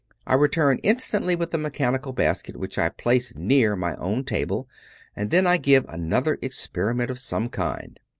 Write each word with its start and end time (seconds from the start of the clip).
I 0.25 0.33
return 0.33 0.79
instantly 0.81 1.35
with 1.35 1.51
the 1.51 1.59
mechanical 1.59 2.11
basket 2.11 2.57
which 2.57 2.79
I 2.79 2.89
place 2.89 3.35
near 3.35 3.75
my 3.75 3.95
own 3.97 4.23
table; 4.23 4.67
and 5.15 5.29
then 5.29 5.45
I 5.45 5.57
give 5.57 5.85
another 5.87 6.39
experiment 6.41 7.11
of 7.11 7.19
some 7.19 7.49
kind. 7.49 7.99